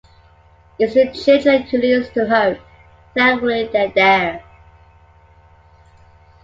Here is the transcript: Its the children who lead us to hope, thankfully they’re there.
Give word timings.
Its 0.79 0.95
the 0.95 1.11
children 1.11 1.61
who 1.61 1.77
lead 1.77 2.01
us 2.01 2.09
to 2.09 2.27
hope, 2.27 2.57
thankfully 3.13 3.69
they’re 3.71 3.91
there. 3.93 4.43